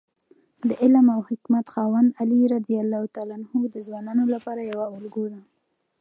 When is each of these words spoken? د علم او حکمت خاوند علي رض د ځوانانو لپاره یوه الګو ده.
د 0.67 0.69
علم 0.81 1.05
او 1.15 1.21
حکمت 1.29 1.65
خاوند 1.73 2.09
علي 2.19 2.41
رض 2.51 2.63
د 3.73 3.77
ځوانانو 3.87 4.23
لپاره 4.33 4.61
یوه 4.71 4.85
الګو 4.97 5.25
ده. 5.33 5.41